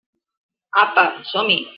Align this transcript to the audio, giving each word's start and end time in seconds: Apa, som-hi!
Apa, 0.83 1.21
som-hi! 1.29 1.61